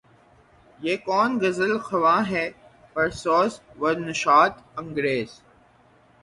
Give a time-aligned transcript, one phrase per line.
[0.79, 2.45] یہ کون غزل خواں ہے
[2.93, 3.53] پرسوز
[3.79, 5.31] و نشاط انگیز